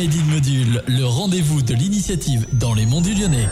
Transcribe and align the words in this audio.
Made 0.00 0.14
in 0.14 0.32
Module, 0.32 0.82
le 0.86 1.04
rendez-vous 1.04 1.60
de 1.60 1.74
l'initiative 1.74 2.46
dans 2.54 2.72
les 2.72 2.86
monts 2.86 3.02
du 3.02 3.12
Lyonnais. 3.12 3.46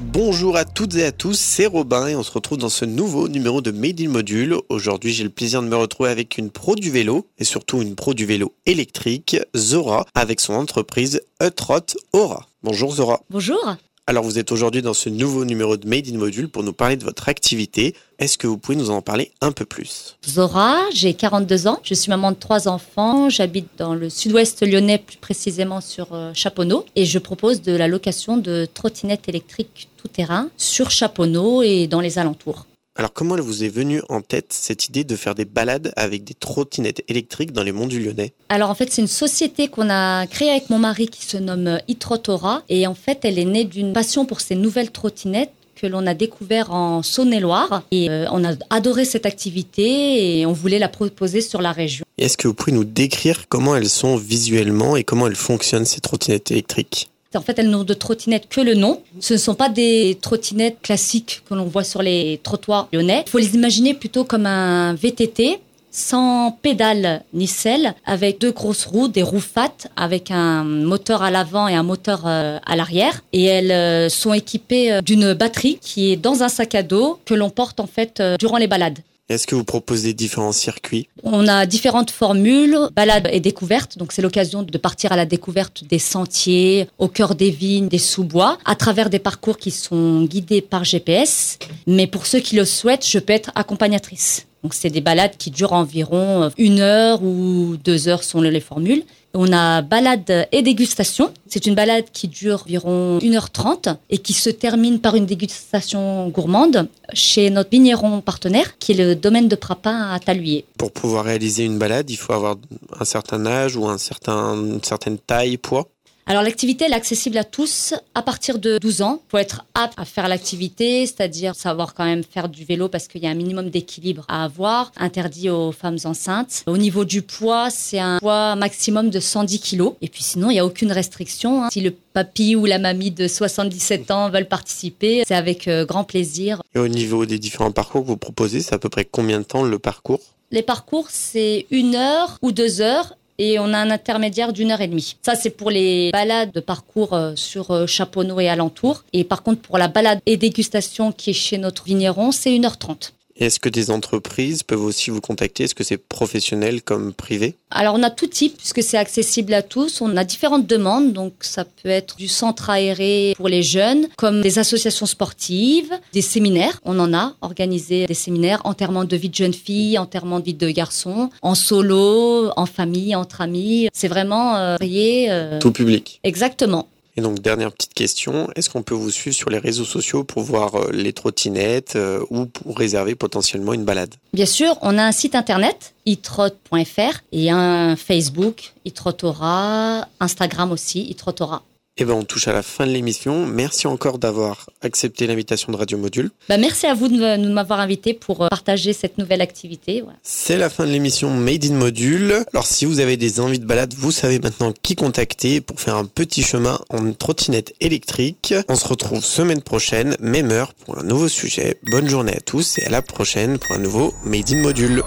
Bonjour 0.00 0.56
à 0.56 0.64
toutes 0.64 0.94
et 0.94 1.04
à 1.04 1.12
tous, 1.12 1.38
c'est 1.38 1.66
Robin 1.66 2.06
et 2.06 2.16
on 2.16 2.22
se 2.22 2.32
retrouve 2.32 2.56
dans 2.56 2.70
ce 2.70 2.86
nouveau 2.86 3.28
numéro 3.28 3.60
de 3.60 3.70
Made 3.70 4.00
in 4.00 4.08
Module. 4.08 4.56
Aujourd'hui, 4.70 5.12
j'ai 5.12 5.24
le 5.24 5.30
plaisir 5.30 5.60
de 5.60 5.68
me 5.68 5.76
retrouver 5.76 6.08
avec 6.08 6.38
une 6.38 6.48
pro 6.48 6.74
du 6.74 6.90
vélo 6.90 7.26
et 7.36 7.44
surtout 7.44 7.82
une 7.82 7.94
pro 7.94 8.14
du 8.14 8.24
vélo 8.24 8.54
électrique, 8.64 9.36
Zora, 9.54 10.06
avec 10.14 10.40
son 10.40 10.54
entreprise 10.54 11.20
Utrot 11.42 11.98
Aura. 12.14 12.46
Bonjour 12.62 12.94
Zora. 12.94 13.20
Bonjour. 13.28 13.76
Alors 14.10 14.24
vous 14.24 14.40
êtes 14.40 14.50
aujourd'hui 14.50 14.82
dans 14.82 14.92
ce 14.92 15.08
nouveau 15.08 15.44
numéro 15.44 15.76
de 15.76 15.86
Made 15.86 16.08
in 16.12 16.18
Module 16.18 16.48
pour 16.48 16.64
nous 16.64 16.72
parler 16.72 16.96
de 16.96 17.04
votre 17.04 17.28
activité. 17.28 17.94
Est-ce 18.18 18.38
que 18.38 18.48
vous 18.48 18.58
pouvez 18.58 18.76
nous 18.76 18.90
en 18.90 19.02
parler 19.02 19.30
un 19.40 19.52
peu 19.52 19.64
plus? 19.64 20.16
Zora, 20.28 20.80
j'ai 20.92 21.14
42 21.14 21.68
ans, 21.68 21.78
je 21.84 21.94
suis 21.94 22.10
maman 22.10 22.32
de 22.32 22.36
trois 22.36 22.66
enfants, 22.66 23.28
j'habite 23.28 23.68
dans 23.78 23.94
le 23.94 24.10
sud-ouest 24.10 24.66
lyonnais, 24.66 24.98
plus 24.98 25.16
précisément 25.16 25.80
sur 25.80 26.08
euh, 26.12 26.32
Chaponneau, 26.34 26.84
et 26.96 27.04
je 27.04 27.20
propose 27.20 27.62
de 27.62 27.70
la 27.70 27.86
location 27.86 28.36
de 28.36 28.66
trottinettes 28.74 29.28
électriques 29.28 29.88
tout-terrain 29.96 30.48
sur 30.56 30.90
Chaponneau 30.90 31.62
et 31.62 31.86
dans 31.86 32.00
les 32.00 32.18
alentours. 32.18 32.66
Alors 32.96 33.12
comment 33.12 33.36
elle 33.36 33.40
vous 33.40 33.62
est 33.62 33.68
venue 33.68 34.02
en 34.08 34.20
tête 34.20 34.52
cette 34.52 34.88
idée 34.88 35.04
de 35.04 35.14
faire 35.14 35.36
des 35.36 35.44
balades 35.44 35.92
avec 35.94 36.24
des 36.24 36.34
trottinettes 36.34 37.02
électriques 37.08 37.52
dans 37.52 37.62
les 37.62 37.70
monts 37.70 37.86
du 37.86 38.00
Lyonnais? 38.00 38.32
Alors 38.48 38.68
en 38.68 38.74
fait 38.74 38.92
c'est 38.92 39.00
une 39.00 39.08
société 39.08 39.68
qu'on 39.68 39.88
a 39.88 40.26
créée 40.26 40.50
avec 40.50 40.70
mon 40.70 40.78
mari 40.78 41.06
qui 41.06 41.24
se 41.24 41.36
nomme 41.36 41.78
Itrotora. 41.86 42.62
Et 42.68 42.88
en 42.88 42.94
fait 42.94 43.20
elle 43.22 43.38
est 43.38 43.44
née 43.44 43.64
d'une 43.64 43.92
passion 43.92 44.26
pour 44.26 44.40
ces 44.40 44.56
nouvelles 44.56 44.90
trottinettes 44.90 45.52
que 45.76 45.86
l'on 45.86 46.06
a 46.06 46.14
découvert 46.14 46.72
en 46.72 47.02
Saône-et-Loire. 47.02 47.84
Et 47.92 48.10
euh, 48.10 48.26
on 48.32 48.44
a 48.44 48.54
adoré 48.70 49.04
cette 49.04 49.24
activité 49.24 50.40
et 50.40 50.44
on 50.44 50.52
voulait 50.52 50.80
la 50.80 50.88
proposer 50.88 51.40
sur 51.40 51.62
la 51.62 51.72
région. 51.72 52.04
Est-ce 52.18 52.36
que 52.36 52.48
vous 52.48 52.54
pouvez 52.54 52.72
nous 52.72 52.84
décrire 52.84 53.48
comment 53.48 53.76
elles 53.76 53.88
sont 53.88 54.16
visuellement 54.16 54.96
et 54.96 55.04
comment 55.04 55.28
elles 55.28 55.36
fonctionnent 55.36 55.86
ces 55.86 56.00
trottinettes 56.00 56.50
électriques? 56.50 57.08
En 57.38 57.42
fait, 57.42 57.58
elles 57.58 57.70
n'ont 57.70 57.84
de 57.84 57.94
trottinettes 57.94 58.48
que 58.48 58.60
le 58.60 58.74
nom. 58.74 59.00
Ce 59.20 59.34
ne 59.34 59.38
sont 59.38 59.54
pas 59.54 59.68
des 59.68 60.18
trottinettes 60.20 60.78
classiques 60.82 61.42
que 61.48 61.54
l'on 61.54 61.64
voit 61.64 61.84
sur 61.84 62.02
les 62.02 62.40
trottoirs 62.42 62.88
lyonnais. 62.92 63.22
Il 63.26 63.30
faut 63.30 63.38
les 63.38 63.54
imaginer 63.54 63.94
plutôt 63.94 64.24
comme 64.24 64.46
un 64.46 64.94
VTT 64.94 65.60
sans 65.92 66.52
pédales 66.62 67.22
ni 67.34 67.46
selle, 67.46 67.94
avec 68.04 68.40
deux 68.40 68.52
grosses 68.52 68.84
roues, 68.84 69.08
des 69.08 69.22
roues 69.22 69.40
fat, 69.40 69.88
avec 69.96 70.30
un 70.30 70.62
moteur 70.64 71.22
à 71.22 71.30
l'avant 71.30 71.66
et 71.66 71.74
un 71.74 71.82
moteur 71.82 72.22
euh, 72.26 72.58
à 72.64 72.76
l'arrière. 72.76 73.22
Et 73.32 73.44
elles 73.44 73.72
euh, 73.72 74.08
sont 74.08 74.32
équipées 74.32 74.92
euh, 74.92 75.00
d'une 75.00 75.34
batterie 75.34 75.78
qui 75.80 76.12
est 76.12 76.16
dans 76.16 76.42
un 76.42 76.48
sac 76.48 76.74
à 76.74 76.82
dos 76.82 77.18
que 77.24 77.34
l'on 77.34 77.50
porte 77.50 77.80
en 77.80 77.86
fait 77.86 78.22
durant 78.38 78.58
les 78.58 78.68
balades. 78.68 79.00
Est-ce 79.30 79.46
que 79.46 79.54
vous 79.54 79.62
proposez 79.62 80.12
différents 80.12 80.50
circuits? 80.50 81.08
On 81.22 81.46
a 81.46 81.64
différentes 81.64 82.10
formules, 82.10 82.76
balade 82.96 83.28
et 83.32 83.38
découverte. 83.38 83.96
Donc 83.96 84.10
c'est 84.10 84.22
l'occasion 84.22 84.64
de 84.64 84.76
partir 84.76 85.12
à 85.12 85.16
la 85.16 85.24
découverte 85.24 85.84
des 85.84 86.00
sentiers, 86.00 86.88
au 86.98 87.06
cœur 87.06 87.36
des 87.36 87.50
vignes, 87.50 87.86
des 87.86 87.98
sous-bois, 87.98 88.58
à 88.64 88.74
travers 88.74 89.08
des 89.08 89.20
parcours 89.20 89.56
qui 89.56 89.70
sont 89.70 90.24
guidés 90.24 90.60
par 90.60 90.82
GPS. 90.82 91.60
Mais 91.86 92.08
pour 92.08 92.26
ceux 92.26 92.40
qui 92.40 92.56
le 92.56 92.64
souhaitent, 92.64 93.06
je 93.06 93.20
peux 93.20 93.32
être 93.32 93.52
accompagnatrice. 93.54 94.46
Donc 94.62 94.74
c'est 94.74 94.90
des 94.90 95.00
balades 95.00 95.36
qui 95.38 95.50
durent 95.50 95.72
environ 95.72 96.50
une 96.58 96.80
heure 96.80 97.22
ou 97.22 97.76
deux 97.82 98.08
heures 98.08 98.22
sont 98.22 98.40
les 98.40 98.60
formules. 98.60 99.02
On 99.32 99.52
a 99.52 99.80
balade 99.80 100.48
et 100.50 100.62
dégustation. 100.62 101.32
C'est 101.46 101.66
une 101.66 101.76
balade 101.76 102.06
qui 102.12 102.26
dure 102.26 102.62
environ 102.64 103.18
1h30 103.20 103.96
et 104.10 104.18
qui 104.18 104.32
se 104.32 104.50
termine 104.50 104.98
par 105.00 105.14
une 105.14 105.24
dégustation 105.26 106.28
gourmande 106.28 106.88
chez 107.12 107.48
notre 107.50 107.70
vigneron 107.70 108.20
partenaire 108.20 108.76
qui 108.78 108.92
est 108.92 108.96
le 108.96 109.14
domaine 109.14 109.46
de 109.46 109.54
Prapin 109.54 110.10
à 110.10 110.18
Taluyer. 110.18 110.64
Pour 110.78 110.90
pouvoir 110.90 111.24
réaliser 111.24 111.64
une 111.64 111.78
balade, 111.78 112.10
il 112.10 112.16
faut 112.16 112.32
avoir 112.32 112.56
un 112.98 113.04
certain 113.04 113.46
âge 113.46 113.76
ou 113.76 113.86
un 113.86 113.98
certain, 113.98 114.54
une 114.54 114.82
certaine 114.82 115.18
taille, 115.18 115.56
poids 115.58 115.88
alors 116.26 116.42
l'activité 116.42 116.84
est 116.84 116.92
accessible 116.92 117.38
à 117.38 117.44
tous 117.44 117.94
à 118.14 118.22
partir 118.22 118.58
de 118.58 118.78
12 118.78 119.02
ans. 119.02 119.20
Il 119.26 119.30
faut 119.30 119.38
être 119.38 119.64
apte 119.74 119.98
à 119.98 120.04
faire 120.04 120.28
l'activité, 120.28 121.04
c'est-à-dire 121.06 121.54
savoir 121.54 121.94
quand 121.94 122.04
même 122.04 122.22
faire 122.22 122.48
du 122.48 122.64
vélo 122.64 122.88
parce 122.88 123.08
qu'il 123.08 123.22
y 123.22 123.26
a 123.26 123.30
un 123.30 123.34
minimum 123.34 123.70
d'équilibre 123.70 124.24
à 124.28 124.44
avoir, 124.44 124.92
interdit 124.96 125.50
aux 125.50 125.72
femmes 125.72 125.98
enceintes. 126.04 126.62
Au 126.66 126.76
niveau 126.76 127.04
du 127.04 127.22
poids, 127.22 127.68
c'est 127.70 127.98
un 127.98 128.18
poids 128.18 128.54
maximum 128.54 129.10
de 129.10 129.18
110 129.18 129.60
kg. 129.60 129.90
Et 130.02 130.08
puis 130.08 130.22
sinon, 130.22 130.50
il 130.50 130.54
n'y 130.54 130.60
a 130.60 130.66
aucune 130.66 130.92
restriction. 130.92 131.64
Hein. 131.64 131.68
Si 131.72 131.80
le 131.80 131.90
papy 131.90 132.54
ou 132.54 132.64
la 132.64 132.78
mamie 132.78 133.10
de 133.10 133.26
77 133.26 134.10
ans 134.10 134.30
veulent 134.30 134.48
participer, 134.48 135.24
c'est 135.26 135.34
avec 135.34 135.66
euh, 135.66 135.84
grand 135.84 136.04
plaisir. 136.04 136.62
Et 136.74 136.78
au 136.78 136.88
niveau 136.88 137.26
des 137.26 137.38
différents 137.38 137.72
parcours 137.72 138.02
que 138.02 138.06
vous 138.06 138.16
proposez, 138.16 138.60
c'est 138.60 138.74
à 138.74 138.78
peu 138.78 138.88
près 138.88 139.04
combien 139.04 139.40
de 139.40 139.44
temps 139.44 139.64
le 139.64 139.78
parcours? 139.78 140.20
Les 140.52 140.62
parcours, 140.62 141.06
c'est 141.10 141.66
une 141.70 141.94
heure 141.94 142.36
ou 142.42 142.50
deux 142.50 142.80
heures 142.80 143.14
et 143.40 143.58
on 143.58 143.72
a 143.72 143.78
un 143.78 143.90
intermédiaire 143.90 144.52
d'une 144.52 144.70
heure 144.70 144.82
et 144.82 144.86
demie. 144.86 145.16
Ça, 145.22 145.34
c'est 145.34 145.50
pour 145.50 145.70
les 145.70 146.10
balades 146.12 146.52
de 146.52 146.60
parcours 146.60 147.14
euh, 147.14 147.32
sur 147.34 147.70
euh, 147.70 147.86
Chaponneau 147.86 148.38
et 148.38 148.48
alentour. 148.48 149.02
Et 149.14 149.24
par 149.24 149.42
contre, 149.42 149.62
pour 149.62 149.78
la 149.78 149.88
balade 149.88 150.20
et 150.26 150.36
dégustation 150.36 151.10
qui 151.10 151.30
est 151.30 151.32
chez 151.32 151.56
notre 151.56 151.84
vigneron, 151.84 152.32
c'est 152.32 152.50
1h30. 152.50 153.12
Est-ce 153.40 153.58
que 153.58 153.70
des 153.70 153.90
entreprises 153.90 154.62
peuvent 154.62 154.84
aussi 154.84 155.10
vous 155.10 155.22
contacter? 155.22 155.64
Est-ce 155.64 155.74
que 155.74 155.82
c'est 155.82 155.96
professionnel 155.96 156.82
comme 156.82 157.14
privé? 157.14 157.54
Alors 157.70 157.94
on 157.94 158.02
a 158.02 158.10
tout 158.10 158.26
type 158.26 158.58
puisque 158.58 158.82
c'est 158.82 158.98
accessible 158.98 159.54
à 159.54 159.62
tous. 159.62 160.02
On 160.02 160.14
a 160.18 160.24
différentes 160.24 160.66
demandes, 160.66 161.14
donc 161.14 161.32
ça 161.40 161.64
peut 161.64 161.88
être 161.88 162.16
du 162.16 162.28
centre 162.28 162.68
aéré 162.68 163.32
pour 163.36 163.48
les 163.48 163.62
jeunes, 163.62 164.08
comme 164.18 164.42
des 164.42 164.58
associations 164.58 165.06
sportives, 165.06 165.90
des 166.12 166.20
séminaires. 166.20 166.80
On 166.84 166.98
en 166.98 167.14
a 167.14 167.34
organisé 167.40 168.04
des 168.04 168.14
séminaires, 168.14 168.60
enterrement 168.64 169.04
de 169.04 169.16
vie 169.16 169.30
de 169.30 169.34
jeune 169.34 169.54
fille, 169.54 169.96
enterrement 169.96 170.38
de 170.40 170.44
vie 170.44 170.54
de 170.54 170.70
garçon, 170.70 171.30
en 171.40 171.54
solo, 171.54 172.50
en 172.56 172.66
famille, 172.66 173.16
entre 173.16 173.40
amis. 173.40 173.88
C'est 173.94 174.08
vraiment 174.08 174.56
euh, 174.56 174.76
euh, 174.82 175.58
Tout 175.60 175.72
public. 175.72 176.20
Exactement. 176.24 176.88
Et 177.16 177.22
donc, 177.22 177.40
dernière 177.40 177.72
petite 177.72 177.94
question, 177.94 178.48
est-ce 178.54 178.70
qu'on 178.70 178.82
peut 178.82 178.94
vous 178.94 179.10
suivre 179.10 179.34
sur 179.34 179.50
les 179.50 179.58
réseaux 179.58 179.84
sociaux 179.84 180.24
pour 180.24 180.42
voir 180.42 180.74
euh, 180.76 180.90
les 180.92 181.12
trottinettes 181.12 181.96
euh, 181.96 182.24
ou 182.30 182.46
pour 182.46 182.78
réserver 182.78 183.14
potentiellement 183.14 183.72
une 183.72 183.84
balade? 183.84 184.14
Bien 184.32 184.46
sûr, 184.46 184.78
on 184.82 184.96
a 184.96 185.02
un 185.02 185.12
site 185.12 185.34
internet, 185.34 185.94
itrot.fr, 186.06 187.20
et 187.32 187.50
un 187.50 187.96
Facebook, 187.96 188.72
itrotora, 188.84 190.06
Instagram 190.20 190.70
aussi, 190.70 191.02
itrotora. 191.10 191.62
Eh 192.02 192.06
ben, 192.06 192.14
on 192.14 192.24
touche 192.24 192.48
à 192.48 192.54
la 192.54 192.62
fin 192.62 192.86
de 192.86 192.92
l'émission. 192.92 193.44
Merci 193.46 193.86
encore 193.86 194.18
d'avoir 194.18 194.70
accepté 194.80 195.26
l'invitation 195.26 195.70
de 195.70 195.76
Radio 195.76 195.98
Module. 195.98 196.30
Bah, 196.48 196.56
merci 196.56 196.86
à 196.86 196.94
vous 196.94 197.08
de 197.08 197.48
m'avoir 197.52 197.78
invité 197.78 198.14
pour 198.14 198.42
euh, 198.42 198.48
partager 198.48 198.94
cette 198.94 199.18
nouvelle 199.18 199.42
activité. 199.42 200.02
C'est 200.22 200.56
la 200.56 200.70
fin 200.70 200.86
de 200.86 200.92
l'émission 200.92 201.28
Made 201.28 201.66
in 201.66 201.74
Module. 201.74 202.42
Alors, 202.54 202.64
si 202.64 202.86
vous 202.86 203.00
avez 203.00 203.18
des 203.18 203.38
envies 203.38 203.58
de 203.58 203.66
balade, 203.66 203.92
vous 203.92 204.12
savez 204.12 204.38
maintenant 204.38 204.72
qui 204.82 204.96
contacter 204.96 205.60
pour 205.60 205.78
faire 205.78 205.96
un 205.96 206.06
petit 206.06 206.42
chemin 206.42 206.80
en 206.88 207.12
trottinette 207.12 207.74
électrique. 207.80 208.54
On 208.70 208.76
se 208.76 208.88
retrouve 208.88 209.22
semaine 209.22 209.60
prochaine, 209.60 210.16
même 210.20 210.50
heure, 210.52 210.72
pour 210.72 210.98
un 210.98 211.02
nouveau 211.02 211.28
sujet. 211.28 211.76
Bonne 211.92 212.08
journée 212.08 212.34
à 212.34 212.40
tous 212.40 212.78
et 212.78 212.86
à 212.86 212.88
la 212.88 213.02
prochaine 213.02 213.58
pour 213.58 213.76
un 213.76 213.78
nouveau 213.78 214.14
Made 214.24 214.50
in 214.50 214.62
Module. 214.62 215.02